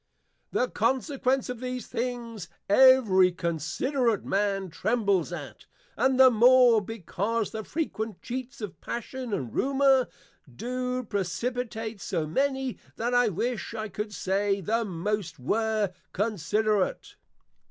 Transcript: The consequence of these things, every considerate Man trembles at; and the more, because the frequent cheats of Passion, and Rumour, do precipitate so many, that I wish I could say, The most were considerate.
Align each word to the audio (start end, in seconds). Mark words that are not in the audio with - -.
The 0.51 0.67
consequence 0.67 1.47
of 1.47 1.59
these 1.59 1.85
things, 1.85 2.49
every 2.67 3.31
considerate 3.31 4.25
Man 4.25 4.69
trembles 4.71 5.31
at; 5.31 5.67
and 5.95 6.19
the 6.19 6.31
more, 6.31 6.81
because 6.81 7.51
the 7.51 7.63
frequent 7.63 8.19
cheats 8.23 8.61
of 8.61 8.81
Passion, 8.81 9.31
and 9.31 9.53
Rumour, 9.53 10.07
do 10.51 11.03
precipitate 11.03 12.01
so 12.01 12.25
many, 12.25 12.79
that 12.95 13.13
I 13.13 13.27
wish 13.29 13.75
I 13.75 13.89
could 13.89 14.11
say, 14.11 14.59
The 14.59 14.83
most 14.83 15.37
were 15.37 15.93
considerate. 16.13 17.15